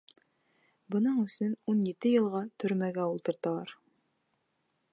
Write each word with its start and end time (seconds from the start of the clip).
Бының 0.93 1.19
өсөн 1.25 1.51
уны 1.73 1.85
ете 1.91 2.11
йылға 2.13 2.41
төрмәгә 2.63 3.05
ултырталар! 3.13 3.75